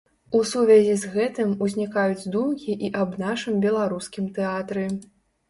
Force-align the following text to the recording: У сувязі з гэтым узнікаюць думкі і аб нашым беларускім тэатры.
У 0.37 0.39
сувязі 0.51 0.95
з 1.01 1.11
гэтым 1.15 1.53
узнікаюць 1.65 2.29
думкі 2.37 2.77
і 2.89 2.91
аб 3.03 3.11
нашым 3.25 3.61
беларускім 3.67 4.25
тэатры. 4.41 4.89